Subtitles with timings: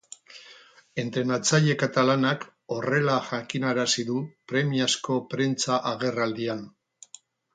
[1.01, 4.17] Entrenatzaile katalanak horrela jakinarazi du
[4.53, 6.65] premiazko prentsa-agerraldian.